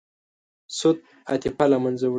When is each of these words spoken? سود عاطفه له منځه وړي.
سود 0.77 0.97
عاطفه 1.29 1.65
له 1.71 1.77
منځه 1.83 2.03
وړي. 2.05 2.09